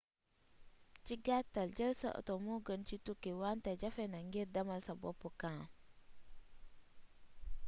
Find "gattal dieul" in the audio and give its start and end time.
1.25-1.95